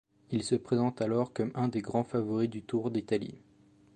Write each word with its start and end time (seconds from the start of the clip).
Il 0.31 0.41
se 0.41 0.55
présente 0.55 0.99
alors 0.99 1.31
comme 1.31 1.51
un 1.53 1.67
des 1.67 1.83
grands 1.83 2.03
favoris 2.03 2.49
du 2.49 2.63
Tour 2.63 2.89
d'Italie. 2.89 3.43